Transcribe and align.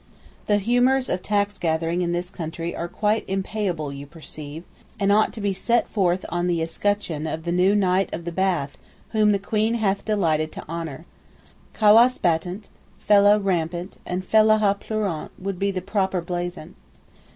The 0.47 0.57
humours 0.57 1.09
of 1.09 1.21
tax 1.21 1.59
gathering 1.59 2.01
in 2.01 2.11
this 2.11 2.31
country 2.31 2.75
are 2.75 2.87
quite 2.87 3.23
impayable 3.27 3.93
you 3.93 4.07
perceive—and 4.07 5.11
ought 5.11 5.31
to 5.33 5.41
be 5.41 5.53
set 5.53 5.87
forth 5.87 6.25
on 6.29 6.47
the 6.47 6.59
escutcheon 6.59 7.27
of 7.27 7.43
the 7.43 7.51
new 7.51 7.75
Knight 7.75 8.11
of 8.11 8.25
the 8.25 8.31
Bath 8.31 8.79
whom 9.09 9.31
the 9.31 9.37
Queen 9.37 9.75
hath 9.75 10.03
delighted 10.03 10.51
to 10.53 10.67
honour. 10.67 11.05
Cawass 11.75 12.17
battant, 12.17 12.69
Fellah 12.97 13.37
rampant, 13.37 13.99
and 14.03 14.25
Fellaha 14.25 14.73
pleurant 14.79 15.29
would 15.37 15.59
be 15.59 15.69
the 15.69 15.83
proper 15.83 16.19
blazon. 16.19 16.73